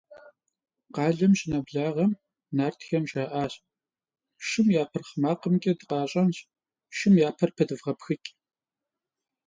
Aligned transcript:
Къалэм 0.95 1.33
щынэблагъэм, 1.39 2.11
нартхэм 2.57 3.03
жаӏащ:– 3.11 3.53
Шым 4.47 4.67
я 4.81 4.83
пырхъ 4.91 5.15
макъымкӏэ 5.21 5.73
дыкъащӏэнщ, 5.79 6.37
шым 6.97 7.13
я 7.27 7.29
пэр 7.37 7.51
пыдвгъэпхыкӏ. 7.57 8.29